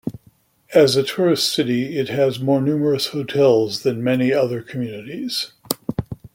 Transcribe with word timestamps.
As 0.73 0.95
a 0.95 1.03
tourist 1.03 1.53
city, 1.53 1.95
it 1.99 2.09
has 2.09 2.39
more 2.39 2.59
numerous 2.59 3.09
hotels 3.09 3.83
than 3.83 4.03
many 4.03 4.33
other 4.33 4.63
communities. 4.63 5.51